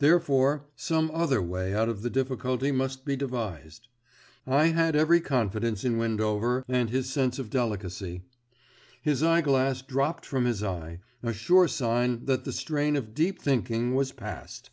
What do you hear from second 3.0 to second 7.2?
be devised. I, had every confidence in Windover and his